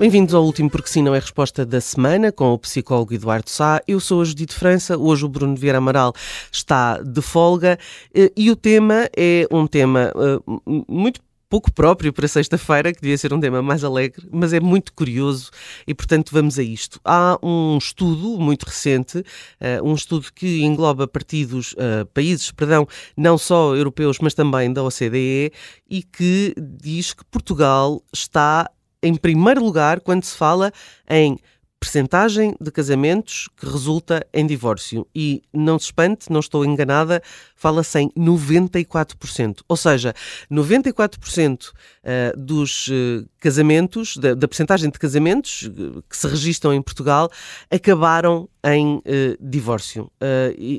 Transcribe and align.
Bem-vindos 0.00 0.32
ao 0.32 0.42
último 0.42 0.70
Porque 0.70 0.88
Sim 0.88 1.02
Não 1.02 1.14
é 1.14 1.18
Resposta 1.18 1.66
da 1.66 1.78
Semana, 1.78 2.32
com 2.32 2.54
o 2.54 2.58
psicólogo 2.58 3.12
Eduardo 3.12 3.50
Sá. 3.50 3.82
Eu 3.86 4.00
sou 4.00 4.22
a 4.22 4.24
Judite 4.24 4.54
França, 4.54 4.96
hoje 4.96 5.26
o 5.26 5.28
Bruno 5.28 5.54
Vieira 5.54 5.76
Amaral 5.76 6.14
está 6.50 7.02
de 7.02 7.20
folga 7.20 7.78
eh, 8.14 8.32
e 8.34 8.50
o 8.50 8.56
tema 8.56 9.10
é 9.14 9.46
um 9.50 9.66
tema 9.66 10.10
uh, 10.16 10.82
muito 10.88 11.20
pouco 11.50 11.70
próprio 11.70 12.14
para 12.14 12.26
sexta-feira, 12.26 12.94
que 12.94 13.02
devia 13.02 13.18
ser 13.18 13.34
um 13.34 13.40
tema 13.40 13.60
mais 13.60 13.84
alegre, 13.84 14.26
mas 14.32 14.54
é 14.54 14.60
muito 14.60 14.94
curioso 14.94 15.50
e, 15.86 15.92
portanto, 15.92 16.30
vamos 16.32 16.58
a 16.58 16.62
isto. 16.62 16.98
Há 17.04 17.38
um 17.42 17.76
estudo 17.76 18.40
muito 18.40 18.62
recente, 18.62 19.18
uh, 19.18 19.84
um 19.84 19.94
estudo 19.94 20.28
que 20.34 20.62
engloba 20.62 21.06
partidos, 21.06 21.76
países, 22.14 22.50
perdão, 22.50 22.88
não 23.14 23.36
só 23.36 23.76
europeus, 23.76 24.16
mas 24.18 24.32
também 24.32 24.72
da 24.72 24.82
OCDE, 24.82 25.52
e 25.90 26.02
que 26.02 26.54
diz 26.58 27.12
que 27.12 27.22
Portugal 27.26 28.02
está 28.14 28.66
em 29.02 29.14
primeiro 29.14 29.64
lugar 29.64 30.00
quando 30.00 30.24
se 30.24 30.36
fala 30.36 30.72
em 31.08 31.38
percentagem 31.80 32.54
de 32.60 32.70
casamentos 32.70 33.48
que 33.56 33.64
resulta 33.64 34.24
em 34.34 34.46
divórcio. 34.46 35.08
E 35.14 35.42
não 35.50 35.78
se 35.78 35.86
espante, 35.86 36.30
não 36.30 36.40
estou 36.40 36.62
enganada, 36.62 37.22
fala-se 37.56 37.98
em 37.98 38.10
94%. 38.10 39.62
Ou 39.66 39.76
seja, 39.76 40.12
94% 40.52 41.72
eh, 42.04 42.34
dos 42.36 42.90
eh, 42.92 43.24
casamentos, 43.38 44.18
da, 44.18 44.46
percentagem 44.46 44.90
de 44.90 44.98
casamentos 44.98 45.70
eh, 45.70 46.02
que 46.06 46.16
se 46.16 46.28
registram 46.28 46.74
em 46.74 46.82
Portugal, 46.82 47.30
acabaram 47.70 48.46
em 48.62 49.02
divórcio. 49.40 50.12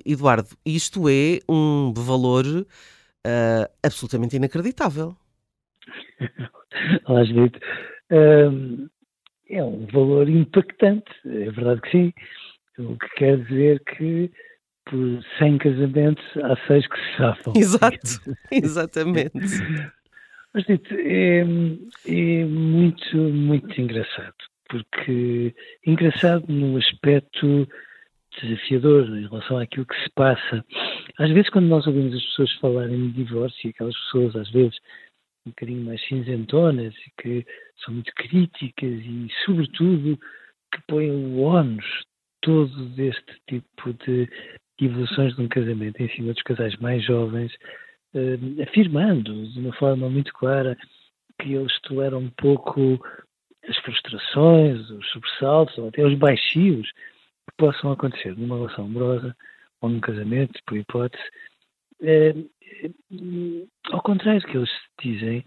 Eduardo, 0.06 0.50
isto 0.64 1.10
é 1.10 1.40
um 1.50 1.92
valor 1.96 2.46
absolutamente 3.82 4.36
inacreditável. 4.36 5.16
Olá, 7.06 7.24
É 9.50 9.64
um 9.64 9.86
valor 9.88 10.30
impactante, 10.30 11.12
é 11.26 11.52
verdade 11.52 11.82
que 11.82 11.92
sim. 11.92 12.14
O 12.80 12.98
que 12.98 13.10
quer 13.16 13.38
dizer 13.38 13.82
que 13.84 14.32
por 14.86 15.24
100 15.38 15.58
casamentos 15.58 16.24
há 16.38 16.56
6 16.68 16.88
que 16.88 16.98
se 16.98 17.18
safam. 17.18 17.54
Exato, 17.56 17.98
exatamente. 18.52 19.32
Mas 20.54 20.66
dito, 20.66 20.94
é, 20.94 21.40
é 21.40 22.46
muito, 22.46 23.18
muito 23.18 23.80
engraçado, 23.80 24.36
porque 24.70 25.54
engraçado 25.86 26.46
no 26.50 26.78
aspecto 26.78 27.68
desafiador 28.42 29.06
em 29.18 29.28
relação 29.28 29.58
àquilo 29.58 29.86
que 29.86 30.02
se 30.04 30.10
passa. 30.16 30.66
Às 31.20 31.30
vezes, 31.32 31.50
quando 31.50 31.68
nós 31.68 31.86
ouvimos 31.86 32.16
as 32.16 32.24
pessoas 32.24 32.52
falarem 32.54 33.12
de 33.12 33.24
divórcio, 33.24 33.70
aquelas 33.70 33.96
pessoas 33.96 34.36
às 34.36 34.50
vezes 34.52 34.78
um 35.46 35.50
bocadinho 35.50 35.86
mais 35.86 36.06
cinzentonas 36.08 36.94
e 36.96 37.22
que 37.22 37.46
são 37.84 37.94
muito 37.94 38.12
críticas 38.16 38.90
e, 38.90 39.28
sobretudo, 39.46 40.18
que 40.74 40.82
põem 40.88 41.12
o 41.12 41.42
ónus 41.42 41.86
todo 42.42 42.86
deste 42.90 43.36
tipo 43.48 43.94
de 44.06 44.30
evoluções 44.80 45.36
de 45.36 45.42
um 45.42 45.48
casamento. 45.48 46.02
Em 46.02 46.10
cima 46.10 46.34
dos 46.34 46.42
casais 46.44 46.76
mais 46.78 47.04
jovens, 47.06 47.52
eh, 48.14 48.64
afirmando 48.64 49.48
de 49.48 49.60
uma 49.60 49.74
forma 49.74 50.10
muito 50.10 50.34
clara 50.34 50.78
que 51.40 51.54
eles 51.54 51.80
toleram 51.82 52.20
um 52.20 52.30
pouco 52.32 53.00
as 53.68 53.78
frustrações, 53.78 54.90
os 54.90 55.08
sobressaltos 55.12 55.78
ou 55.78 55.90
até 55.90 56.06
os 56.06 56.18
baixios 56.18 56.90
que 56.90 57.56
possam 57.58 57.92
acontecer 57.92 58.36
numa 58.38 58.58
relação 58.58 58.86
amorosa 58.86 59.36
ou 59.82 59.90
num 59.90 60.00
casamento, 60.00 60.60
por 60.66 60.78
hipótese, 60.78 61.24
ao 63.92 64.02
contrário 64.02 64.42
do 64.42 64.48
que 64.48 64.58
eles 64.58 64.72
dizem, 65.02 65.46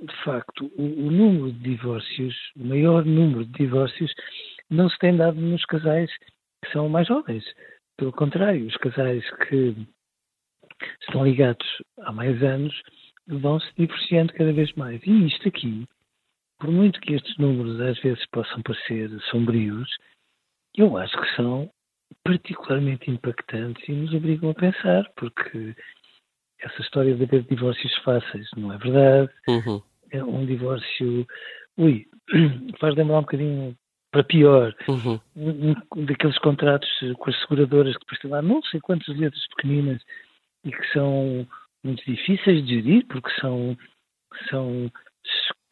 de 0.00 0.24
facto, 0.24 0.70
o, 0.76 0.82
o, 0.82 1.10
número 1.10 1.52
de 1.52 1.60
divórcios, 1.60 2.34
o 2.56 2.64
maior 2.64 3.04
número 3.04 3.44
de 3.46 3.52
divórcios, 3.52 4.12
não 4.68 4.88
se 4.88 4.98
tem 4.98 5.16
dado 5.16 5.40
nos 5.40 5.64
casais 5.64 6.10
que 6.62 6.72
são 6.72 6.88
mais 6.88 7.06
jovens. 7.06 7.44
Pelo 7.96 8.12
contrário, 8.12 8.66
os 8.66 8.76
casais 8.76 9.24
que 9.48 9.74
estão 11.00 11.24
ligados 11.24 11.66
há 12.00 12.12
mais 12.12 12.42
anos 12.42 12.74
vão 13.26 13.60
se 13.60 13.72
divorciando 13.76 14.32
cada 14.32 14.52
vez 14.52 14.72
mais. 14.74 15.00
E 15.06 15.26
isto 15.26 15.48
aqui, 15.48 15.86
por 16.58 16.70
muito 16.70 17.00
que 17.00 17.14
estes 17.14 17.36
números 17.38 17.80
às 17.80 17.98
vezes 18.00 18.24
possam 18.26 18.62
parecer 18.62 19.10
sombrios, 19.30 19.88
eu 20.76 20.96
acho 20.96 21.16
que 21.20 21.36
são 21.36 21.70
particularmente 22.22 23.10
impactantes 23.10 23.86
e 23.88 23.92
nos 23.92 24.14
obrigam 24.14 24.50
a 24.50 24.54
pensar, 24.54 25.10
porque 25.16 25.74
essa 26.60 26.80
história 26.80 27.14
de 27.14 27.24
haver 27.24 27.42
divórcios 27.42 27.94
fáceis 27.98 28.48
não 28.56 28.72
é 28.72 28.78
verdade. 28.78 29.30
Uhum. 29.48 29.82
É 30.10 30.24
um 30.24 30.46
divórcio, 30.46 31.26
ui, 31.76 32.06
faz 32.80 32.94
lembrar 32.94 33.18
um 33.18 33.22
bocadinho 33.22 33.76
para 34.10 34.22
pior, 34.22 34.74
uhum. 34.88 35.20
um, 35.34 36.04
daqueles 36.04 36.38
contratos 36.38 36.88
com 37.18 37.30
as 37.30 37.40
seguradoras 37.40 37.94
que 37.94 38.00
depois 38.00 38.20
têm 38.20 38.30
lá 38.30 38.40
não 38.40 38.62
sei 38.62 38.80
quantas 38.80 39.08
letras 39.16 39.44
pequeninas 39.48 40.00
e 40.64 40.70
que 40.70 40.92
são 40.92 41.44
muito 41.82 42.04
difíceis 42.04 42.64
de 42.64 42.76
gerir 42.76 43.04
porque 43.08 43.28
são, 43.40 43.76
são 44.48 44.90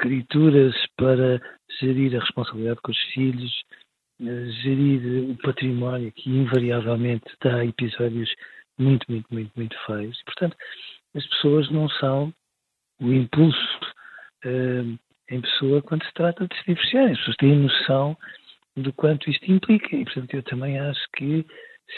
escrituras 0.00 0.74
para 0.96 1.40
gerir 1.80 2.16
a 2.16 2.20
responsabilidade 2.20 2.80
com 2.82 2.90
os 2.90 2.98
filhos, 3.14 3.62
gerir 4.62 5.30
o 5.30 5.36
património 5.38 6.12
que 6.12 6.30
invariavelmente 6.30 7.24
dá 7.42 7.64
episódios 7.64 8.32
muito, 8.78 9.04
muito, 9.10 9.26
muito, 9.30 9.52
muito 9.56 9.76
feios. 9.86 10.20
Portanto, 10.24 10.56
as 11.14 11.26
pessoas 11.26 11.70
não 11.70 11.88
são 11.88 12.32
o 13.00 13.12
impulso 13.12 13.78
uh, 14.44 14.98
em 15.30 15.40
pessoa 15.40 15.82
quando 15.82 16.04
se 16.04 16.12
trata 16.14 16.46
de 16.46 16.56
se 16.56 16.64
divorciarem. 16.66 17.12
As 17.12 17.18
pessoas 17.18 17.36
têm 17.36 17.56
noção 17.56 18.16
do 18.76 18.92
quanto 18.92 19.30
isto 19.30 19.50
implica. 19.50 19.94
E, 19.94 20.04
portanto, 20.04 20.34
eu 20.34 20.42
também 20.44 20.78
acho 20.78 21.00
que 21.16 21.44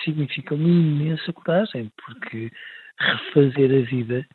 significa 0.04 0.54
uma 0.54 0.68
imensa 0.68 1.32
coragem, 1.32 1.90
porque 2.04 2.50
refazer 2.98 3.70
a 3.70 3.86
vida, 3.88 4.26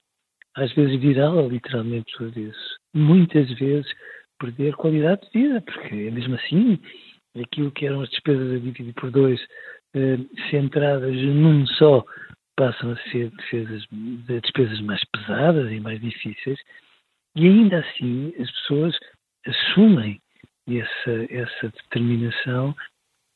às 0.55 0.71
vezes 0.73 0.99
virá-la 0.99 1.41
literalmente 1.43 2.11
por 2.17 2.37
isso. 2.37 2.79
Muitas 2.93 3.51
vezes 3.53 3.91
perder 4.39 4.75
qualidade 4.75 5.21
de 5.21 5.41
vida, 5.41 5.61
porque 5.61 5.95
é 5.95 6.11
mesmo 6.11 6.35
assim 6.35 6.79
aquilo 7.35 7.71
que 7.71 7.85
eram 7.85 8.01
as 8.01 8.09
despesas 8.09 8.51
a 8.51 8.59
dividir 8.59 8.93
por 8.93 9.11
dois, 9.11 9.39
eh, 9.95 10.17
centradas 10.49 11.15
num 11.15 11.65
só, 11.67 12.03
passam 12.55 12.91
a 12.91 12.97
ser 13.09 13.29
despesas, 13.31 13.87
despesas 14.41 14.81
mais 14.81 15.03
pesadas 15.05 15.71
e 15.71 15.79
mais 15.79 15.99
difíceis, 16.01 16.59
e 17.35 17.47
ainda 17.47 17.79
assim 17.79 18.33
as 18.39 18.51
pessoas 18.51 18.97
assumem 19.45 20.21
essa, 20.67 21.33
essa 21.33 21.69
determinação 21.69 22.75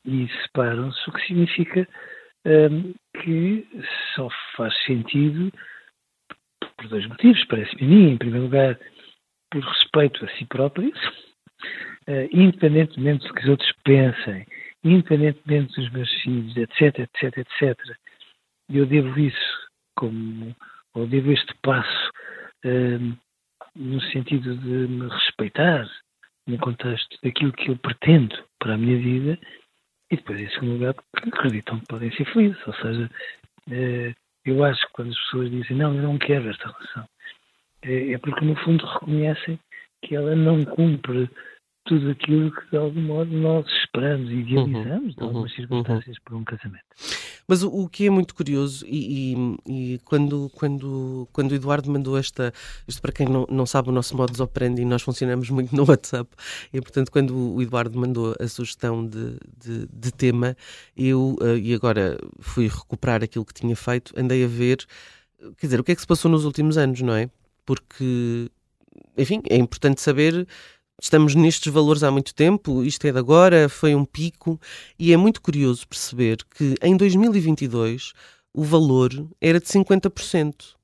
e 0.05 0.27
separam-se, 0.43 1.09
o 1.09 1.13
que 1.13 1.27
significa 1.27 1.87
um, 2.45 2.93
que 3.21 3.65
só 4.15 4.29
faz 4.55 4.75
sentido 4.85 5.51
por 6.77 6.87
dois 6.89 7.07
motivos, 7.07 7.45
parece-me 7.45 7.83
a 7.83 7.87
mim, 7.87 8.09
em 8.11 8.17
primeiro 8.17 8.45
lugar, 8.45 8.77
por 9.49 9.63
respeito 9.63 10.25
a 10.25 10.29
si 10.29 10.45
próprios, 10.45 10.99
uh, 12.07 12.27
independentemente 12.31 13.27
do 13.27 13.33
que 13.33 13.43
os 13.43 13.49
outros 13.49 13.71
pensem, 13.83 14.45
independentemente 14.83 15.75
dos 15.75 15.89
meus 15.91 16.11
filhos, 16.21 16.55
etc, 16.57 16.99
etc, 16.99 17.37
etc, 17.37 17.97
eu 18.69 18.85
devo 18.85 19.19
isso, 19.19 19.69
como, 19.95 20.55
ou 20.93 21.07
devo 21.07 21.31
este 21.31 21.53
passo, 21.61 22.11
um, 22.65 23.15
no 23.75 24.01
sentido 24.11 24.55
de 24.55 24.87
me 24.87 25.07
respeitar 25.07 25.87
no 26.47 26.57
contexto 26.57 27.17
daquilo 27.23 27.53
que 27.53 27.71
eu 27.71 27.77
pretendo 27.77 28.35
para 28.59 28.75
a 28.75 28.77
minha 28.77 28.97
vida, 28.97 29.39
e 30.11 30.15
depois, 30.15 30.39
em 30.39 30.49
segundo 30.49 30.73
lugar, 30.73 30.93
porque 30.93 31.29
acreditam 31.29 31.79
que 31.79 31.87
podem 31.87 32.11
ser 32.15 32.25
felizes, 32.25 32.67
ou 32.67 32.73
seja, 32.75 33.09
uh, 33.69 34.13
eu 34.45 34.63
acho 34.63 34.85
que 34.87 34.93
quando 34.93 35.11
as 35.11 35.19
pessoas 35.19 35.49
dizem 35.49 35.77
não, 35.77 35.95
eu 35.95 36.03
não 36.03 36.17
quero 36.17 36.49
esta 36.49 36.67
relação, 36.67 37.07
é, 37.81 38.13
é 38.13 38.17
porque 38.17 38.45
no 38.45 38.55
fundo 38.57 38.85
reconhecem 38.85 39.59
que 40.03 40.15
ela 40.15 40.35
não 40.35 40.63
cumpre 40.65 41.29
tudo 41.85 42.11
aquilo 42.11 42.49
que 42.51 42.71
de 42.71 42.77
algum 42.77 43.01
modo 43.01 43.31
nós 43.31 43.65
esperamos 43.67 44.29
e 44.31 44.35
idealizamos 44.35 45.09
uhum, 45.09 45.15
de 45.15 45.23
algumas 45.23 45.51
uhum, 45.51 45.55
circunstâncias 45.55 46.17
uhum. 46.17 46.23
para 46.23 46.35
um 46.37 46.43
casamento. 46.43 46.85
Mas 47.45 47.61
o, 47.61 47.69
o, 47.69 47.89
que 47.89 48.07
é 48.07 48.09
muito 48.09 48.33
curioso, 48.33 48.85
e, 48.87 49.33
e, 49.33 49.93
e, 49.95 49.99
quando, 50.05 50.49
quando, 50.55 51.27
quando 51.33 51.51
o 51.51 51.55
Eduardo 51.55 51.91
mandou 51.91 52.17
esta, 52.17 52.53
isto 52.87 53.01
para 53.01 53.11
quem 53.11 53.27
não, 53.27 53.45
não 53.49 53.65
sabe 53.65 53.89
o 53.89 53.91
nosso 53.91 54.15
modus 54.15 54.39
operandi, 54.39 54.85
nós 54.85 55.01
funcionamos 55.01 55.49
muito 55.49 55.75
no 55.75 55.85
WhatsApp, 55.87 56.29
e 56.71 56.79
portanto 56.79 57.11
quando 57.11 57.35
o 57.55 57.61
Eduardo 57.61 57.99
mandou 57.99 58.33
a 58.39 58.47
sugestão 58.47 59.05
de, 59.05 59.37
de, 59.57 59.87
de 59.91 60.11
tema, 60.13 60.55
eu, 60.95 61.35
uh, 61.41 61.57
e 61.57 61.73
agora 61.73 62.17
fui 62.39 62.67
recuperar 62.67 63.21
aquilo 63.23 63.45
que 63.45 63.53
tinha 63.53 63.75
feito, 63.75 64.13
andei 64.17 64.45
a 64.45 64.47
ver, 64.47 64.77
quer 65.57 65.67
dizer, 65.67 65.79
o 65.81 65.83
que 65.83 65.91
é 65.91 65.95
que 65.95 66.01
se 66.01 66.07
passou 66.07 66.31
nos 66.31 66.45
últimos 66.45 66.77
anos, 66.77 67.01
não 67.01 67.13
é? 67.13 67.29
Porque, 67.65 68.49
enfim, 69.17 69.41
é 69.49 69.57
importante 69.57 69.99
saber 69.99 70.47
Estamos 71.01 71.35
nestes 71.35 71.71
valores 71.71 72.03
há 72.03 72.11
muito 72.11 72.33
tempo, 72.33 72.83
isto 72.83 73.05
é 73.05 73.11
de 73.11 73.17
agora, 73.17 73.67
foi 73.67 73.95
um 73.95 74.05
pico, 74.05 74.59
e 74.97 75.11
é 75.11 75.17
muito 75.17 75.41
curioso 75.41 75.87
perceber 75.87 76.37
que 76.55 76.75
em 76.81 76.95
2022 76.95 78.13
o 78.53 78.63
valor 78.63 79.11
era 79.41 79.59
de 79.59 79.65
50%. 79.65 80.75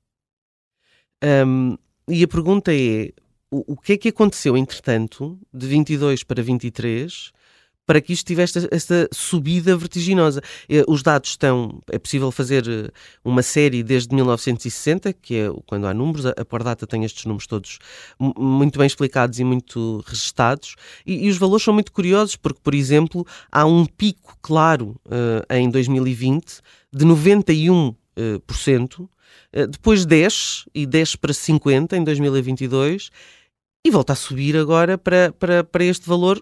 Um, 1.22 1.76
e 2.08 2.24
a 2.24 2.28
pergunta 2.28 2.74
é: 2.74 3.12
o, 3.50 3.74
o 3.74 3.76
que 3.76 3.92
é 3.92 3.96
que 3.96 4.08
aconteceu, 4.08 4.56
entretanto, 4.56 5.38
de 5.52 5.66
22 5.66 6.24
para 6.24 6.42
23, 6.42 7.32
para 7.90 8.00
que 8.00 8.12
isto 8.12 8.24
tivesse 8.24 8.68
esta 8.70 9.08
subida 9.12 9.76
vertiginosa. 9.76 10.40
Os 10.86 11.02
dados 11.02 11.30
estão, 11.30 11.80
é 11.90 11.98
possível 11.98 12.30
fazer 12.30 12.64
eh, 12.68 12.88
uma 13.24 13.42
série 13.42 13.82
desde 13.82 14.14
1960, 14.14 15.12
que 15.14 15.34
é 15.34 15.48
quando 15.66 15.88
há 15.88 15.92
números, 15.92 16.24
a 16.24 16.44
Pordata 16.44 16.86
tem 16.86 17.04
estes 17.04 17.24
números 17.24 17.48
todos 17.48 17.80
muito 18.16 18.78
bem 18.78 18.86
explicados 18.86 19.40
e 19.40 19.44
muito 19.44 20.04
registados, 20.06 20.76
e, 21.04 21.26
e 21.26 21.28
os 21.28 21.36
valores 21.36 21.64
são 21.64 21.74
muito 21.74 21.90
curiosos, 21.90 22.36
porque, 22.36 22.60
por 22.62 22.76
exemplo, 22.76 23.26
há 23.50 23.66
um 23.66 23.84
pico 23.84 24.38
claro 24.40 24.94
uh, 25.06 25.52
em 25.52 25.68
2020 25.68 26.60
de 26.92 27.04
91%, 27.04 29.00
uh, 29.00 29.08
depois 29.68 30.06
desce, 30.06 30.62
e 30.72 30.86
desce 30.86 31.18
para 31.18 31.32
50% 31.32 31.94
em 31.94 32.04
2022, 32.04 33.10
e 33.84 33.90
volta 33.90 34.12
a 34.12 34.16
subir 34.16 34.56
agora 34.56 34.96
para, 34.96 35.32
para, 35.32 35.64
para 35.64 35.82
este 35.82 36.08
valor 36.08 36.40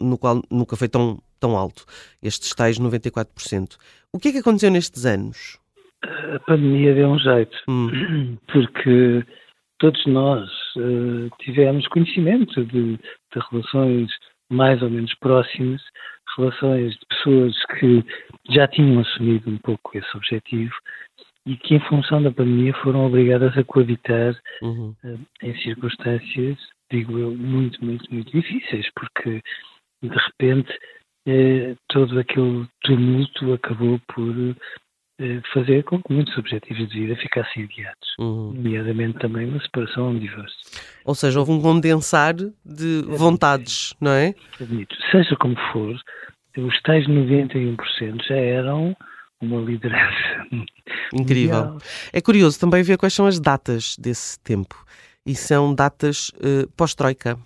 no 0.00 0.18
qual 0.18 0.42
nunca 0.50 0.76
foi 0.76 0.88
tão, 0.88 1.18
tão 1.38 1.56
alto, 1.56 1.84
estes 2.22 2.54
tais 2.54 2.78
94%. 2.78 3.76
O 4.12 4.18
que 4.18 4.28
é 4.28 4.32
que 4.32 4.38
aconteceu 4.38 4.70
nestes 4.70 5.04
anos? 5.04 5.58
A 6.04 6.38
pandemia 6.40 6.94
deu 6.94 7.08
um 7.08 7.18
jeito, 7.18 7.56
hum. 7.68 8.36
porque 8.52 9.24
todos 9.78 10.04
nós 10.06 10.48
uh, 10.76 11.30
tivemos 11.40 11.86
conhecimento 11.88 12.64
de, 12.66 12.96
de, 12.96 13.40
relações 13.50 14.10
mais 14.50 14.82
ou 14.82 14.90
menos 14.90 15.14
próximas, 15.16 15.80
relações 16.36 16.92
de 16.92 17.06
pessoas 17.06 17.54
que 17.78 18.04
já 18.50 18.66
tinham 18.68 19.00
assumido 19.00 19.50
um 19.50 19.58
pouco 19.58 19.96
esse 19.96 20.16
objetivo 20.16 20.74
e 21.46 21.56
que, 21.56 21.74
em 21.74 21.80
função 21.88 22.22
da 22.22 22.30
pandemia, 22.30 22.72
foram 22.82 23.06
obrigadas 23.06 23.56
a 23.56 23.64
coabitar 23.64 24.38
uhum. 24.62 24.94
uh, 25.04 25.18
em 25.42 25.56
circunstâncias 25.58 26.58
digo 26.92 27.18
eu, 27.18 27.34
muito, 27.34 27.84
muito, 27.84 28.12
muito 28.12 28.30
difíceis, 28.30 28.86
porque 28.94 29.40
de 30.02 30.16
repente 30.16 30.72
eh, 31.26 31.74
todo 31.88 32.18
aquele 32.18 32.66
tumulto 32.82 33.52
acabou 33.52 34.00
por 34.14 34.56
eh, 35.20 35.40
fazer 35.52 35.84
com 35.84 36.02
que 36.02 36.12
muitos 36.12 36.36
objetivos 36.36 36.88
de 36.88 37.00
vida 37.00 37.16
ficassem 37.16 37.64
adiados, 37.64 38.08
uhum. 38.18 38.52
nomeadamente 38.54 39.18
também 39.18 39.48
uma 39.48 39.60
separação 39.62 40.04
ou 40.04 40.10
um 40.10 40.18
divórcio. 40.18 40.58
Ou 41.04 41.14
seja, 41.14 41.38
houve 41.38 41.52
um 41.52 41.60
condensar 41.60 42.34
de 42.34 43.02
vontades, 43.06 43.94
não 44.00 44.12
é? 44.12 44.34
Admito. 44.60 44.94
Seja 45.10 45.36
como 45.36 45.56
for, 45.72 45.96
os 46.56 46.82
tais 46.82 47.06
91% 47.06 47.76
já 48.26 48.36
eram 48.36 48.96
uma 49.40 49.60
liderança. 49.60 50.46
Incrível. 51.12 51.64
Mundial. 51.64 51.78
É 52.12 52.20
curioso 52.20 52.58
também 52.58 52.82
ver 52.82 52.96
quais 52.96 53.14
são 53.14 53.26
as 53.26 53.38
datas 53.40 53.96
desse 53.98 54.40
tempo 54.40 54.84
e 55.24 55.34
são 55.34 55.74
datas 55.74 56.30
uh, 56.30 56.68
pós-Troika. 56.76 57.38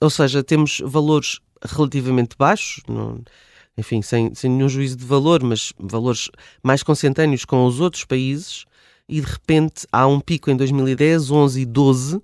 Ou 0.00 0.10
seja, 0.10 0.44
temos 0.44 0.80
valores 0.84 1.40
relativamente 1.64 2.36
baixos, 2.36 2.82
não, 2.86 3.22
enfim, 3.76 4.02
sem, 4.02 4.34
sem 4.34 4.50
nenhum 4.50 4.68
juízo 4.68 4.96
de 4.96 5.04
valor, 5.04 5.42
mas 5.42 5.72
valores 5.78 6.30
mais 6.62 6.82
consentâneos 6.82 7.44
com 7.44 7.64
os 7.64 7.80
outros 7.80 8.04
países, 8.04 8.64
e 9.08 9.20
de 9.20 9.26
repente 9.26 9.86
há 9.90 10.06
um 10.06 10.20
pico 10.20 10.50
em 10.50 10.56
2010, 10.56 11.30
11 11.30 11.60
e 11.60 11.66
12. 11.66 12.22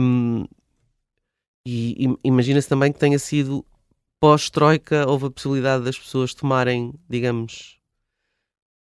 Um, 0.00 0.44
e, 1.66 2.06
e 2.06 2.18
imagina-se 2.24 2.68
também 2.68 2.92
que 2.92 2.98
tenha 2.98 3.18
sido 3.18 3.64
pós-Troika, 4.20 5.08
houve 5.08 5.26
a 5.26 5.30
possibilidade 5.30 5.84
das 5.84 5.98
pessoas 5.98 6.34
tomarem, 6.34 6.94
digamos, 7.08 7.78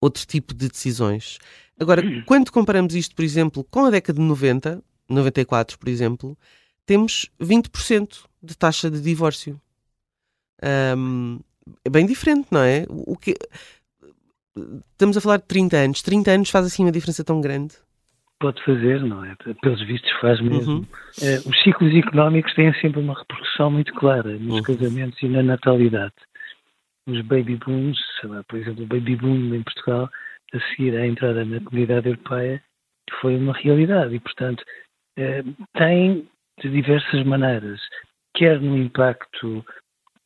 outro 0.01 0.27
tipo 0.27 0.55
de 0.55 0.69
decisões. 0.69 1.39
Agora, 1.79 2.03
quando 2.25 2.53
comparamos 2.53 2.95
isto, 2.95 3.15
por 3.15 3.25
exemplo, 3.25 3.65
com 3.65 3.87
a 3.87 3.91
década 3.91 4.19
de 4.19 4.25
90, 4.25 4.83
94, 5.09 5.79
por 5.79 5.89
exemplo, 5.89 6.37
temos 6.87 7.31
20% 7.41 8.25
de 8.43 8.57
taxa 8.57 8.91
de 8.91 9.01
divórcio. 9.01 9.61
Um, 10.97 11.41
é 11.85 11.91
bem 11.91 12.07
diferente, 12.07 12.49
não 12.51 12.63
é? 12.63 12.85
O 12.89 13.17
que... 13.17 13.35
Estamos 14.93 15.17
a 15.17 15.21
falar 15.21 15.39
de 15.39 15.47
30 15.47 15.77
anos. 15.77 16.03
30 16.03 16.31
anos 16.31 16.51
faz 16.51 16.67
assim 16.67 16.85
uma 16.85 16.93
diferença 16.93 17.25
tão 17.25 17.41
grande? 17.41 17.75
Pode 18.39 18.63
fazer, 18.65 19.03
não 19.03 19.25
é? 19.25 19.35
Pelos 19.61 19.85
vistos 19.85 20.11
faz 20.21 20.41
mesmo. 20.41 20.75
Uhum. 20.75 20.87
Eh, 21.23 21.41
os 21.45 21.63
ciclos 21.63 21.93
económicos 21.95 22.55
têm 22.55 22.73
sempre 22.75 23.01
uma 23.01 23.19
repercussão 23.19 23.71
muito 23.71 23.93
clara 23.95 24.39
nos 24.39 24.57
uhum. 24.57 24.63
casamentos 24.63 25.21
e 25.23 25.29
na 25.29 25.43
natalidade. 25.43 26.15
Os 27.07 27.21
baby 27.23 27.57
booms, 27.57 27.99
lá, 28.23 28.45
por 28.45 28.59
exemplo, 28.59 28.85
o 28.85 28.87
baby 28.87 29.17
boom 29.17 29.55
em 29.55 29.63
Portugal 29.63 30.09
a 30.53 30.61
seguir 30.71 30.97
à 30.97 31.07
entrada 31.07 31.45
na 31.45 31.61
comunidade 31.61 32.09
europeia 32.09 32.63
foi 33.21 33.37
uma 33.37 33.53
realidade 33.53 34.15
e, 34.15 34.21
portanto, 34.21 34.65
eh, 35.17 35.43
tem 35.75 36.29
de 36.61 36.71
diversas 36.71 37.25
maneiras, 37.25 37.81
quer 38.35 38.61
no 38.61 38.77
impacto 38.77 39.65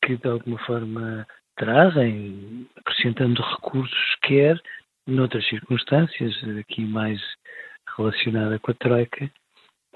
que 0.03 0.17
de 0.17 0.27
alguma 0.27 0.57
forma 0.59 1.27
trazem, 1.55 2.67
acrescentando 2.77 3.41
recursos, 3.41 4.15
quer 4.21 4.59
noutras 5.05 5.47
circunstâncias, 5.47 6.33
aqui 6.57 6.85
mais 6.85 7.19
relacionada 7.97 8.59
com 8.59 8.71
a 8.71 8.75
Troika, 8.75 9.29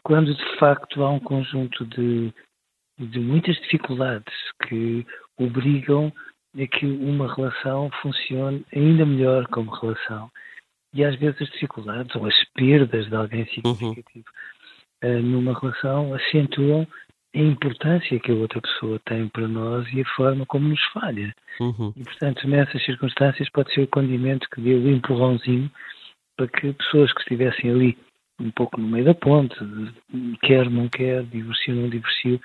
quando 0.04 0.36
de 0.36 0.58
facto 0.58 1.04
há 1.04 1.10
um 1.10 1.20
conjunto 1.20 1.86
de, 1.86 2.34
de 3.00 3.20
muitas 3.20 3.56
dificuldades 3.58 4.34
que 4.68 5.06
obrigam 5.38 6.12
é 6.58 6.68
que 6.68 6.86
uma 6.86 7.34
relação 7.34 7.90
funcione 8.02 8.66
ainda 8.74 9.06
melhor 9.06 9.48
como 9.48 9.72
relação. 9.72 10.30
E 10.94 11.04
às 11.04 11.16
vezes 11.16 11.42
as 11.42 11.50
dificuldades 11.50 12.16
ou 12.16 12.26
as 12.26 12.36
perdas 12.54 13.08
de 13.08 13.16
alguém 13.16 13.46
significativo 13.48 14.26
uhum. 15.04 15.10
uh, 15.10 15.22
numa 15.22 15.60
relação 15.60 16.14
acentuam 16.14 16.88
a 17.36 17.40
importância 17.40 18.20
que 18.20 18.32
a 18.32 18.36
outra 18.36 18.62
pessoa 18.62 19.00
tem 19.06 19.28
para 19.28 19.48
nós 19.48 19.92
e 19.92 20.02
a 20.02 20.06
forma 20.16 20.46
como 20.46 20.68
nos 20.68 20.84
falha. 20.92 21.34
Uhum. 21.60 21.92
E, 21.96 22.04
portanto, 22.04 22.48
nessas 22.48 22.84
circunstâncias 22.86 23.50
pode 23.50 23.74
ser 23.74 23.82
o 23.82 23.88
condimento 23.88 24.48
que 24.54 24.62
deu 24.62 24.78
o 24.78 24.90
empurrãozinho 24.90 25.72
para 26.38 26.48
que 26.48 26.74
pessoas 26.74 27.12
que 27.14 27.22
estivessem 27.22 27.72
ali 27.72 27.98
um 28.40 28.52
pouco 28.52 28.80
no 28.80 28.88
meio 28.88 29.06
da 29.06 29.14
ponte, 29.14 29.56
quer, 30.42 30.70
não 30.70 30.88
quer, 30.90 31.24
divorcio, 31.24 31.76
não 31.76 31.90
divorcio, 31.90 32.40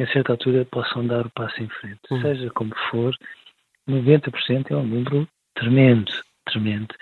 a 0.00 0.06
certa 0.08 0.32
altura 0.32 0.64
possam 0.64 1.06
dar 1.06 1.26
o 1.26 1.30
passo 1.30 1.62
em 1.62 1.68
frente. 1.68 2.00
Uhum. 2.10 2.20
Seja 2.20 2.50
como 2.50 2.74
for, 2.90 3.14
90% 3.88 4.70
é 4.70 4.76
um 4.76 4.86
número 4.86 5.28
tremendo, 5.54 6.12
tremendo. 6.46 6.94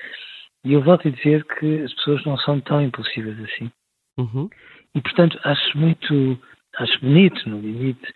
E 0.65 0.73
eu 0.73 0.83
volto 0.83 1.09
a 1.09 1.11
dizer 1.11 1.45
que 1.45 1.83
as 1.83 1.93
pessoas 1.95 2.25
não 2.25 2.37
são 2.39 2.61
tão 2.61 2.83
impulsivas 2.83 3.39
assim. 3.41 3.71
Uhum. 4.19 4.49
E, 4.95 5.01
portanto, 5.01 5.39
acho 5.45 5.77
muito, 5.77 6.39
acho 6.79 7.01
bonito, 7.01 7.49
no 7.49 7.61
limite, 7.61 8.13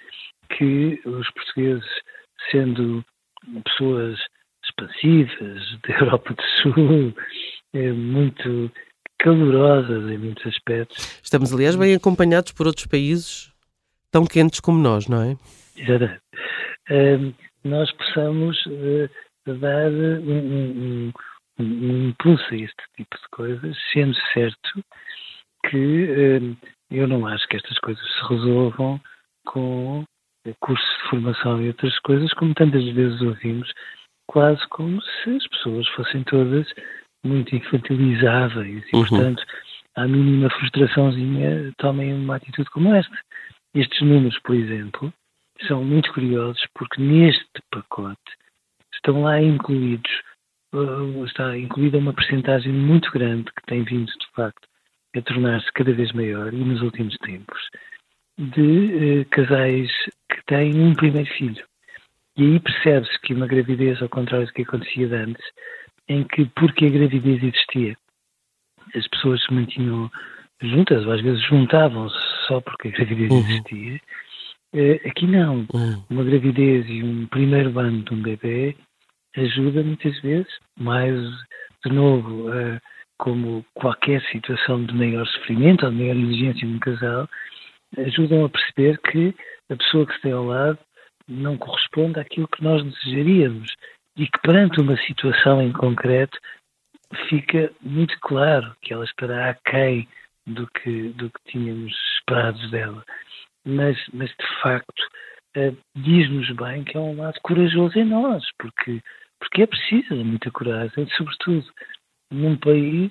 que 0.50 1.00
os 1.04 1.28
portugueses, 1.30 1.88
sendo 2.50 3.04
pessoas 3.64 4.18
expansivas 4.64 5.78
da 5.88 5.94
Europa 5.94 6.34
do 6.34 6.42
Sul, 6.62 7.14
é, 7.72 7.92
muito 7.92 8.70
calorosas 9.18 10.10
em 10.10 10.18
muitos 10.18 10.46
aspectos. 10.46 11.20
Estamos, 11.22 11.52
aliás, 11.52 11.74
bem 11.74 11.94
acompanhados 11.94 12.52
por 12.52 12.66
outros 12.66 12.86
países 12.86 13.52
tão 14.10 14.24
quentes 14.24 14.60
como 14.60 14.78
nós, 14.78 15.08
não 15.08 15.22
é? 15.22 15.36
Exatamente 15.76 16.26
nós 17.66 17.90
possamos 17.92 18.64
uh, 18.66 19.10
dar 19.46 19.90
um, 19.90 21.08
um, 21.08 21.12
um, 21.58 22.08
impulso 22.08 22.44
a 22.50 22.56
este 22.56 22.82
tipo 22.96 23.16
de 23.16 23.28
coisas, 23.30 23.76
sendo 23.92 24.16
certo 24.32 24.84
que 25.68 26.04
uh, 26.04 26.56
eu 26.90 27.06
não 27.06 27.26
acho 27.26 27.46
que 27.48 27.56
estas 27.56 27.78
coisas 27.80 28.04
se 28.04 28.28
resolvam 28.28 29.00
com 29.46 30.04
cursos 30.60 30.88
de 30.88 31.10
formação 31.10 31.60
e 31.60 31.68
outras 31.68 31.98
coisas, 32.00 32.32
como 32.34 32.54
tantas 32.54 32.84
vezes 32.90 33.20
ouvimos 33.20 33.72
quase 34.28 34.66
como 34.68 35.00
se 35.02 35.36
as 35.36 35.46
pessoas 35.48 35.88
fossem 35.88 36.22
todas 36.24 36.66
muito 37.24 37.54
infantilizáveis 37.54 38.84
e, 38.92 38.96
uhum. 38.96 39.06
portanto, 39.06 39.42
à 39.96 40.06
mínima 40.06 40.50
frustraçãozinha 40.50 41.72
tomem 41.78 42.12
uma 42.12 42.36
atitude 42.36 42.68
como 42.70 42.94
esta. 42.94 43.16
Estes 43.74 44.00
números, 44.02 44.38
por 44.40 44.54
exemplo, 44.54 45.12
são 45.66 45.84
muito 45.84 46.12
curiosos 46.12 46.62
porque 46.74 47.00
neste 47.00 47.46
pacote 47.70 48.20
estão 48.94 49.22
lá 49.22 49.40
incluídos, 49.40 50.10
uh, 50.74 51.24
está 51.24 51.56
incluída 51.56 51.98
uma 51.98 52.12
percentagem 52.12 52.72
muito 52.72 53.10
grande 53.10 53.44
que 53.44 53.66
tem 53.66 53.82
vindo, 53.84 54.06
de 54.06 54.26
facto, 54.34 54.68
a 55.16 55.22
tornar-se 55.22 55.72
cada 55.72 55.92
vez 55.92 56.12
maior 56.12 56.52
e 56.52 56.56
nos 56.56 56.82
últimos 56.82 57.16
tempos, 57.18 57.60
de 58.38 59.22
uh, 59.22 59.24
casais 59.30 59.90
que 60.30 60.44
têm 60.46 60.78
um 60.78 60.94
primeiro 60.94 61.30
filho. 61.34 61.64
E 62.36 62.42
aí 62.42 62.60
percebe-se 62.60 63.18
que 63.22 63.32
uma 63.32 63.46
gravidez, 63.46 64.02
ao 64.02 64.08
contrário 64.08 64.46
do 64.46 64.52
que 64.52 64.62
acontecia 64.62 65.06
antes, 65.06 65.44
em 66.08 66.22
que, 66.24 66.44
porque 66.54 66.84
a 66.84 66.90
gravidez 66.90 67.42
existia, 67.42 67.96
as 68.94 69.08
pessoas 69.08 69.42
se 69.42 69.52
mantinham 69.52 70.10
juntas, 70.60 71.04
ou 71.06 71.12
às 71.12 71.20
vezes 71.20 71.42
juntavam-se 71.44 72.16
só 72.46 72.60
porque 72.60 72.88
a 72.88 72.90
gravidez 72.90 73.30
uhum. 73.30 73.38
existia. 73.38 74.00
Uh, 74.74 75.08
aqui 75.08 75.26
não. 75.26 75.66
Uhum. 75.72 76.04
Uma 76.10 76.24
gravidez 76.24 76.86
e 76.88 77.02
um 77.02 77.26
primeiro 77.26 77.78
ano 77.78 78.02
de 78.02 78.14
um 78.14 78.22
bebê 78.22 78.76
ajuda 79.36 79.82
muitas 79.82 80.18
vezes, 80.20 80.52
mais 80.78 81.14
de 81.84 81.92
novo, 81.92 82.48
uh, 82.48 82.80
como 83.18 83.64
qualquer 83.74 84.22
situação 84.30 84.84
de 84.84 84.94
maior 84.94 85.26
sofrimento 85.26 85.84
ou 85.84 85.92
de 85.92 85.98
maior 85.98 86.16
exigência 86.16 86.66
num 86.66 86.78
casal, 86.78 87.28
ajudam 87.98 88.44
a 88.44 88.48
perceber 88.48 88.98
que 88.98 89.34
a 89.70 89.76
pessoa 89.76 90.06
que 90.06 90.14
se 90.14 90.22
tem 90.22 90.32
ao 90.32 90.46
lado 90.46 90.78
não 91.28 91.56
corresponde 91.56 92.20
àquilo 92.20 92.48
que 92.48 92.62
nós 92.62 92.82
desejaríamos 92.82 93.74
e 94.16 94.26
que 94.26 94.40
perante 94.42 94.80
uma 94.80 94.96
situação 94.98 95.60
em 95.60 95.72
concreto 95.72 96.38
fica 97.28 97.70
muito 97.80 98.16
claro 98.20 98.74
que 98.82 98.92
ela 98.92 99.04
estará 99.04 99.50
aquém 99.50 100.08
do 100.46 100.66
que, 100.66 101.08
do 101.10 101.30
que 101.30 101.52
tínhamos 101.52 101.92
esperado 102.18 102.70
dela. 102.70 103.04
Mas, 103.66 103.98
mas 104.12 104.30
de 104.30 104.60
facto, 104.62 105.02
uh, 105.56 105.76
diz-nos 105.96 106.50
bem 106.52 106.84
que 106.84 106.96
é 106.96 107.00
um 107.00 107.16
lado 107.16 107.38
corajoso 107.42 107.98
em 107.98 108.04
nós, 108.04 108.44
porque, 108.58 109.02
porque 109.40 109.62
é 109.62 109.66
preciso 109.66 110.14
muita 110.24 110.50
coragem, 110.50 111.08
sobretudo 111.16 111.66
num 112.30 112.56
país 112.56 113.10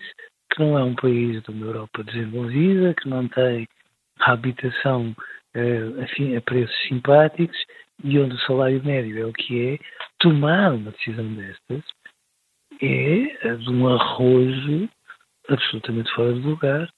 que 0.52 0.60
não 0.60 0.78
é 0.78 0.84
um 0.84 0.96
país 0.96 1.44
de 1.44 1.52
uma 1.52 1.66
Europa 1.66 2.04
desenvolvida, 2.04 2.94
que 2.94 3.10
não 3.10 3.28
tem 3.28 3.68
habitação 4.20 5.14
uh, 5.56 6.04
afim, 6.04 6.36
a 6.36 6.42
preços 6.42 6.76
simpáticos 6.88 7.58
e 8.04 8.18
onde 8.20 8.36
o 8.36 8.40
salário 8.40 8.84
médio 8.84 9.22
é 9.22 9.26
o 9.26 9.34
que 9.34 9.74
é, 9.74 9.80
tomar 10.20 10.74
uma 10.74 10.92
decisão 10.92 11.34
destas 11.34 11.84
é 12.82 13.56
de 13.56 13.70
um 13.70 13.88
arrojo 13.88 14.90
absolutamente 15.48 16.12
fora 16.14 16.34
de 16.34 16.40
lugar, 16.40 16.90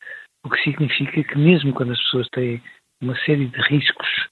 o 0.44 0.50
que 0.50 0.62
significa 0.64 1.24
que 1.24 1.38
mesmo 1.38 1.74
quando 1.74 1.92
as 1.92 2.02
pessoas 2.04 2.28
têm 2.30 2.62
uma 3.02 3.16
série 3.26 3.48
de 3.48 3.62
riscos 3.62 4.28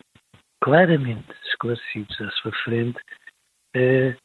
claramente 0.61 1.31
esclarecidos 1.47 2.19
à 2.21 2.31
sua 2.31 2.51
frente, 2.63 2.99
é, 3.75 4.15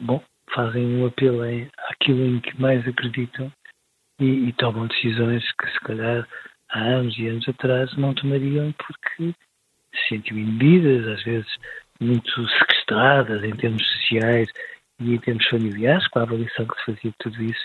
bom, 0.00 0.22
fazem 0.54 0.84
um 0.96 1.06
apelo 1.06 1.42
àquilo 1.88 2.24
em 2.24 2.40
que 2.40 2.60
mais 2.60 2.86
acreditam 2.86 3.52
e, 4.20 4.48
e, 4.48 4.52
tomam 4.54 4.86
decisões 4.86 5.44
que 5.52 5.70
se 5.70 5.80
calhar 5.80 6.26
há 6.70 6.80
anos 6.80 7.16
e 7.18 7.28
anos 7.28 7.48
atrás 7.48 7.94
não 7.96 8.14
tomariam 8.14 8.72
porque 8.72 9.34
se 9.94 10.08
sentiam 10.08 10.38
inibidas, 10.38 11.06
às 11.06 11.22
vezes 11.22 11.56
muito 12.00 12.48
sequestradas 12.48 13.44
em 13.44 13.54
termos 13.56 13.86
sociais 13.92 14.48
e 15.00 15.14
em 15.14 15.18
termos 15.18 15.46
familiares, 15.48 16.08
com 16.08 16.18
a 16.18 16.22
avaliação 16.22 16.66
que 16.66 16.78
se 16.78 16.84
fazia 16.86 17.10
de 17.10 17.16
tudo 17.18 17.42
isso. 17.42 17.64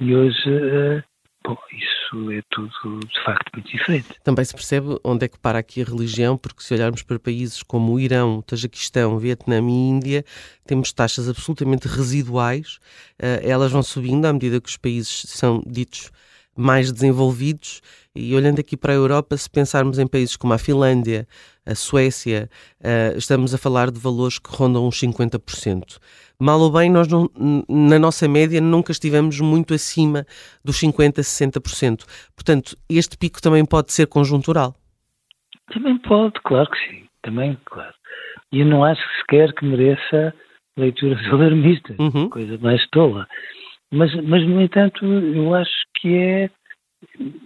E 0.00 0.14
hoje, 0.14 0.48
uh, 0.48 1.04
bom, 1.46 1.56
isso 1.72 2.30
é 2.32 2.42
tudo 2.50 3.00
de 3.00 3.24
facto 3.24 3.50
muito 3.54 3.70
diferente. 3.70 4.08
Também 4.22 4.44
se 4.44 4.54
percebe 4.54 4.98
onde 5.04 5.26
é 5.26 5.28
que 5.28 5.38
para 5.38 5.58
aqui 5.58 5.82
a 5.82 5.84
religião, 5.84 6.36
porque 6.36 6.62
se 6.62 6.72
olharmos 6.72 7.02
para 7.02 7.18
países 7.18 7.62
como 7.62 7.92
o 7.92 8.00
Irão, 8.00 8.38
o 8.38 8.42
Tajiquistão, 8.42 9.18
Vietnã 9.18 9.60
e 9.60 9.72
Índia, 9.72 10.24
temos 10.66 10.92
taxas 10.92 11.28
absolutamente 11.28 11.86
residuais. 11.86 12.78
Uh, 13.20 13.40
elas 13.42 13.70
vão 13.70 13.82
subindo 13.82 14.24
à 14.26 14.32
medida 14.32 14.60
que 14.60 14.68
os 14.68 14.76
países 14.76 15.24
são 15.28 15.62
ditos 15.66 16.10
mais 16.56 16.90
desenvolvidos. 16.92 17.80
E 18.14 18.34
olhando 18.34 18.60
aqui 18.60 18.76
para 18.76 18.92
a 18.92 18.96
Europa, 18.96 19.36
se 19.36 19.50
pensarmos 19.50 19.98
em 19.98 20.06
países 20.06 20.36
como 20.36 20.52
a 20.52 20.58
Finlândia, 20.58 21.26
a 21.66 21.74
Suécia, 21.74 22.48
uh, 22.80 23.16
estamos 23.16 23.54
a 23.54 23.58
falar 23.58 23.90
de 23.90 23.98
valores 23.98 24.38
que 24.38 24.50
rondam 24.50 24.86
uns 24.86 25.00
50%. 25.00 25.98
Mal 26.38 26.60
ou 26.60 26.70
bem, 26.70 26.90
nós 26.90 27.08
não, 27.08 27.30
na 27.68 27.98
nossa 27.98 28.28
média 28.28 28.60
nunca 28.60 28.92
estivemos 28.92 29.40
muito 29.40 29.72
acima 29.72 30.26
dos 30.64 30.76
50%, 30.76 31.20
60%. 31.20 32.04
Portanto, 32.34 32.76
este 32.88 33.16
pico 33.16 33.40
também 33.40 33.64
pode 33.64 33.92
ser 33.92 34.06
conjuntural. 34.06 34.74
Também 35.72 35.96
pode, 35.98 36.34
claro 36.42 36.68
que 36.70 36.78
sim. 36.88 37.04
Também, 37.22 37.56
claro. 37.64 37.94
E 38.52 38.60
eu 38.60 38.66
não 38.66 38.84
acho 38.84 39.02
sequer 39.20 39.52
que 39.54 39.64
mereça 39.64 40.34
leituras 40.76 41.24
alarmistas, 41.32 41.96
uhum. 41.98 42.28
coisa 42.28 42.58
mais 42.58 42.86
tola. 42.90 43.26
Mas, 43.90 44.14
mas, 44.22 44.46
no 44.46 44.60
entanto, 44.60 45.04
eu 45.04 45.54
acho 45.54 45.84
que 45.94 46.16
é. 46.16 46.50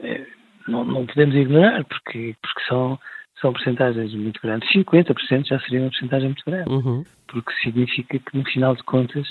é 0.01 0.27
não, 0.67 0.85
não, 0.85 1.07
podemos 1.07 1.35
ignorar, 1.35 1.85
porque, 1.85 2.35
porque 2.43 2.61
são, 2.69 2.99
são 3.41 3.53
porcentagens 3.53 4.15
muito 4.15 4.41
grandes. 4.41 4.69
50% 4.73 5.47
já 5.47 5.59
seria 5.61 5.81
uma 5.81 5.91
porcentagem 5.91 6.29
muito 6.29 6.45
grande, 6.47 6.71
uhum. 6.71 7.05
porque 7.27 7.53
significa 7.63 8.19
que, 8.19 8.37
no 8.37 8.45
final 8.45 8.75
de 8.75 8.83
contas, 8.85 9.27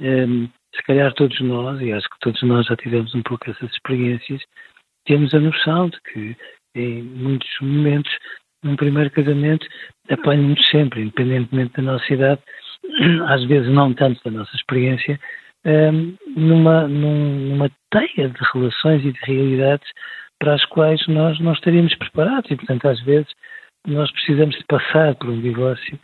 um, 0.00 0.48
se 0.74 0.82
calhar 0.84 1.12
todos 1.14 1.40
nós, 1.40 1.80
e 1.80 1.92
acho 1.92 2.08
que 2.08 2.20
todos 2.20 2.42
nós 2.42 2.66
já 2.66 2.76
tivemos 2.76 3.14
um 3.14 3.22
pouco 3.22 3.50
essas 3.50 3.70
experiências, 3.70 4.42
temos 5.06 5.32
a 5.34 5.40
noção 5.40 5.88
de 5.88 6.00
que, 6.02 6.36
em 6.74 7.02
muitos 7.02 7.48
momentos, 7.60 8.12
num 8.62 8.76
primeiro 8.76 9.10
casamento, 9.10 9.66
apanhamos 10.10 10.60
sempre, 10.70 11.02
independentemente 11.02 11.74
da 11.74 11.82
nossa 11.82 12.12
idade, 12.12 12.42
às 13.26 13.44
vezes 13.44 13.72
não 13.72 13.94
tanto 13.94 14.22
da 14.24 14.30
nossa 14.30 14.54
experiência, 14.54 15.18
Ehm, 15.64 16.16
numa, 16.36 16.86
numa 16.86 17.70
teia 17.90 18.28
de 18.28 18.38
relações 18.54 19.04
e 19.04 19.12
de 19.12 19.18
realidades 19.24 19.88
para 20.38 20.54
as 20.54 20.64
quais 20.66 21.04
nós 21.08 21.38
não 21.40 21.52
estaríamos 21.52 21.94
preparados 21.96 22.50
e, 22.50 22.56
portanto, 22.56 22.86
às 22.86 23.00
vezes 23.02 23.28
nós 23.86 24.10
precisamos 24.12 24.56
de 24.56 24.64
passar 24.64 25.14
por 25.16 25.30
um 25.30 25.40
divórcio 25.40 25.98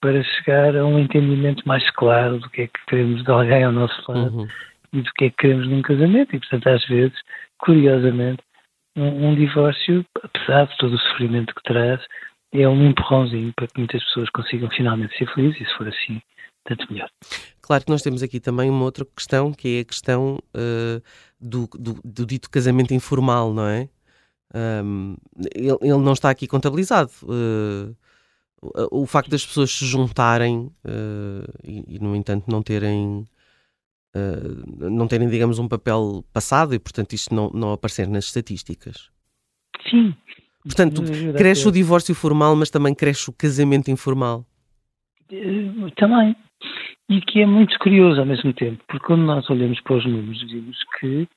para 0.00 0.22
chegar 0.22 0.76
a 0.76 0.84
um 0.84 0.98
entendimento 0.98 1.66
mais 1.66 1.88
claro 1.92 2.38
do 2.38 2.50
que 2.50 2.62
é 2.62 2.66
que 2.66 2.86
queremos 2.86 3.24
de 3.24 3.30
alguém 3.30 3.64
ao 3.64 3.72
nosso 3.72 4.12
lado 4.12 4.36
uhum. 4.36 4.48
e 4.92 5.00
do 5.00 5.10
que 5.14 5.24
é 5.24 5.30
que 5.30 5.36
queremos 5.36 5.66
num 5.66 5.80
casamento. 5.80 6.36
E, 6.36 6.38
portanto, 6.38 6.68
às 6.68 6.84
vezes, 6.86 7.18
curiosamente, 7.58 8.42
um, 8.96 9.28
um 9.28 9.34
divórcio, 9.34 10.04
apesar 10.22 10.66
de 10.66 10.76
todo 10.76 10.94
o 10.94 10.98
sofrimento 10.98 11.54
que 11.54 11.62
traz, 11.62 12.00
é 12.52 12.68
um 12.68 12.86
empurrãozinho 12.86 13.52
para 13.56 13.66
que 13.66 13.78
muitas 13.78 14.02
pessoas 14.04 14.28
consigam 14.30 14.68
finalmente 14.70 15.16
ser 15.16 15.26
felizes 15.32 15.60
e, 15.60 15.64
se 15.64 15.74
for 15.76 15.88
assim, 15.88 16.20
tanto 16.64 16.90
melhor. 16.92 17.08
Claro 17.60 17.84
que 17.84 17.90
nós 17.90 18.02
temos 18.02 18.22
aqui 18.22 18.40
também 18.40 18.70
uma 18.70 18.84
outra 18.84 19.04
questão, 19.04 19.52
que 19.52 19.78
é 19.78 19.80
a 19.80 19.84
questão 19.84 20.38
uh, 20.54 21.02
do, 21.40 21.68
do, 21.78 22.00
do, 22.04 22.26
dito 22.26 22.50
casamento 22.50 22.92
informal, 22.92 23.52
não 23.52 23.66
é? 23.66 23.88
Um, 24.54 25.16
ele, 25.54 25.76
ele, 25.80 25.98
não 25.98 26.12
está 26.12 26.30
aqui 26.30 26.46
contabilizado. 26.46 27.10
Uh, 27.22 27.94
o 28.90 29.04
facto 29.04 29.28
das 29.28 29.44
pessoas 29.44 29.70
se 29.70 29.84
juntarem 29.84 30.70
uh, 30.84 31.52
e, 31.62 31.96
e, 31.96 31.98
no 31.98 32.16
entanto, 32.16 32.44
não 32.50 32.62
terem, 32.62 33.26
não 34.78 35.06
terem, 35.08 35.28
digamos, 35.28 35.58
um 35.58 35.68
papel 35.68 36.24
passado 36.32 36.74
e, 36.74 36.78
portanto, 36.78 37.12
isto 37.12 37.34
não, 37.34 37.50
não 37.50 37.72
aparecer 37.72 38.08
nas 38.08 38.26
estatísticas. 38.26 39.10
Sim. 39.90 40.14
Portanto, 40.62 41.02
cresce 41.36 41.68
o 41.68 41.72
divórcio 41.72 42.14
formal, 42.14 42.56
mas 42.56 42.70
também 42.70 42.94
cresce 42.94 43.28
o 43.28 43.32
casamento 43.32 43.90
informal. 43.90 44.46
Também, 45.96 46.34
e 47.08 47.20
que 47.20 47.40
é 47.40 47.46
muito 47.46 47.78
curioso 47.78 48.20
ao 48.20 48.26
mesmo 48.26 48.52
tempo, 48.54 48.82
porque 48.88 49.06
quando 49.06 49.22
nós 49.22 49.48
olhamos 49.50 49.80
para 49.82 49.96
os 49.96 50.06
números, 50.06 50.40
vimos 50.50 50.78
que 50.98 51.28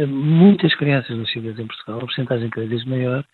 muitas 0.00 0.74
crianças 0.74 1.16
nascidas 1.16 1.58
em 1.58 1.66
Portugal, 1.66 1.98
a 1.98 2.00
porcentagem 2.00 2.50
cada 2.50 2.66
vez 2.66 2.84
maior, 2.84 3.24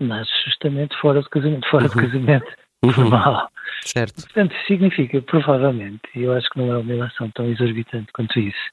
nasce 0.00 0.30
justamente 0.44 0.96
fora 1.00 1.20
do 1.20 1.28
casamento, 1.28 1.66
fora 1.70 1.88
do 1.88 1.94
uhum. 1.94 2.02
casamento 2.02 2.52
uhum. 2.84 2.92
formal. 2.92 3.48
Certo. 3.82 4.22
Portanto, 4.22 4.54
significa, 4.66 5.20
provavelmente, 5.22 6.02
e 6.14 6.22
eu 6.22 6.32
acho 6.32 6.48
que 6.50 6.58
não 6.58 6.72
é 6.72 6.78
uma 6.78 6.94
ilação 6.94 7.30
tão 7.30 7.46
exorbitante 7.46 8.12
quanto 8.12 8.38
isso, 8.38 8.70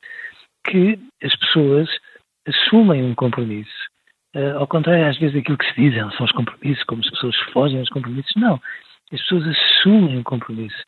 que 0.65 0.99
as 1.23 1.35
pessoas 1.35 1.89
assumem 2.47 3.03
um 3.03 3.15
compromisso. 3.15 3.71
Uh, 4.35 4.57
ao 4.57 4.67
contrário, 4.67 5.05
às 5.07 5.17
vezes, 5.17 5.35
daquilo 5.35 5.57
que 5.57 5.65
se 5.65 5.75
dizem, 5.75 6.09
são 6.11 6.25
os 6.25 6.31
compromissos, 6.31 6.83
como 6.85 7.01
as 7.01 7.09
pessoas 7.09 7.35
fogem 7.51 7.79
aos 7.79 7.89
compromissos. 7.89 8.31
Não. 8.35 8.61
As 9.11 9.19
pessoas 9.21 9.47
assumem 9.47 10.17
um 10.17 10.23
compromisso. 10.23 10.81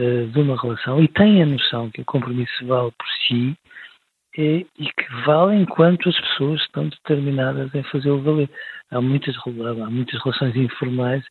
Eh, 0.00 0.26
de 0.32 0.38
uma 0.40 0.58
relação 0.58 1.02
e 1.02 1.08
têm 1.08 1.42
a 1.42 1.46
noção 1.46 1.90
que 1.90 2.00
o 2.00 2.04
compromisso 2.06 2.66
vale 2.66 2.90
por 2.92 3.06
si 3.26 3.54
e, 4.40 4.66
e 4.78 4.84
que 4.86 5.24
vale 5.26 5.56
enquanto 5.56 6.08
as 6.08 6.18
pessoas 6.18 6.60
estão 6.62 6.88
determinadas 6.88 7.74
em 7.74 7.82
fazê-lo 7.84 8.22
valer. 8.22 8.48
Há 8.90 9.00
muitas, 9.00 9.36
há 9.36 9.90
muitas 9.90 10.22
relações 10.22 10.56
informais 10.56 11.22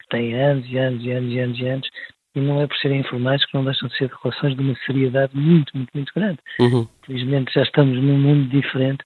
que 0.00 0.08
têm 0.08 0.34
anos 0.34 0.66
e 0.68 0.78
anos 0.78 1.04
e 1.04 1.10
anos 1.10 1.32
e 1.32 1.38
anos 1.38 1.58
e 1.58 1.66
anos 1.66 1.88
e 2.34 2.40
não 2.40 2.60
é 2.60 2.66
por 2.66 2.76
serem 2.78 3.00
informais 3.00 3.44
que 3.44 3.54
não 3.54 3.64
deixam 3.64 3.88
de 3.88 3.96
ser 3.96 4.10
relações 4.22 4.56
de 4.56 4.62
uma 4.62 4.74
seriedade 4.86 5.36
muito, 5.36 5.76
muito, 5.76 5.90
muito 5.94 6.12
grande. 6.14 6.38
Uhum. 6.58 6.88
Felizmente 7.04 7.52
já 7.52 7.62
estamos 7.62 7.96
num 8.02 8.18
mundo 8.18 8.48
diferente 8.48 9.04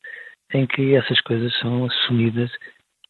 em 0.54 0.66
que 0.66 0.94
essas 0.94 1.20
coisas 1.22 1.52
são 1.58 1.84
assumidas 1.84 2.50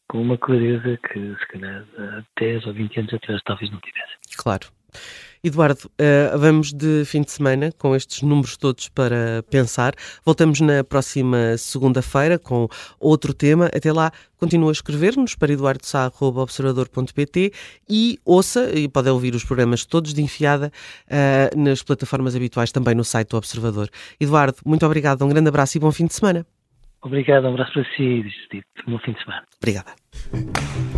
com 0.08 0.22
uma 0.22 0.38
clareza 0.38 0.98
que 1.08 1.36
se 1.36 1.46
calhar 1.48 1.84
há 1.98 2.22
10 2.40 2.66
ou 2.66 2.72
20 2.72 3.00
anos 3.00 3.14
atrás 3.14 3.42
talvez 3.44 3.70
não 3.70 3.78
tivesse. 3.80 4.14
Claro. 4.36 4.66
Eduardo, 5.42 5.86
uh, 5.86 6.38
vamos 6.38 6.72
de 6.72 7.04
fim 7.04 7.22
de 7.22 7.30
semana 7.30 7.70
com 7.78 7.94
estes 7.94 8.22
números 8.22 8.56
todos 8.56 8.88
para 8.88 9.42
pensar. 9.50 9.94
Voltamos 10.24 10.60
na 10.60 10.82
próxima 10.82 11.56
segunda-feira 11.56 12.38
com 12.38 12.68
outro 12.98 13.32
tema. 13.32 13.66
Até 13.66 13.92
lá, 13.92 14.10
continua 14.36 14.70
a 14.70 14.72
escrever-nos 14.72 15.36
para 15.36 15.52
eduardosá.observador.pt 15.52 17.52
e 17.88 18.18
ouça, 18.24 18.76
e 18.76 18.88
pode 18.88 19.08
ouvir 19.08 19.34
os 19.34 19.44
programas 19.44 19.84
todos 19.84 20.12
de 20.12 20.22
enfiada 20.22 20.72
uh, 21.06 21.58
nas 21.58 21.82
plataformas 21.82 22.34
habituais, 22.34 22.72
também 22.72 22.94
no 22.94 23.04
site 23.04 23.28
do 23.28 23.36
Observador. 23.36 23.88
Eduardo, 24.20 24.58
muito 24.66 24.84
obrigado, 24.84 25.24
um 25.24 25.28
grande 25.28 25.48
abraço 25.48 25.76
e 25.76 25.80
bom 25.80 25.92
fim 25.92 26.06
de 26.06 26.14
semana. 26.14 26.44
Obrigado, 27.00 27.44
um 27.44 27.52
abraço 27.52 27.72
para 27.72 27.84
si, 27.96 28.24
bom 28.86 28.98
fim 28.98 29.12
de 29.12 29.20
semana. 29.20 29.44
Obrigada. 29.56 30.97